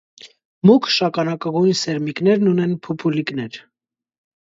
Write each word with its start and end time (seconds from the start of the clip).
Մուգ 0.67 0.87
շագանակագույն 0.93 1.77
սերմիկներն 1.81 2.49
ունեն 2.53 2.73
փուփուլիկներ։ 2.87 3.61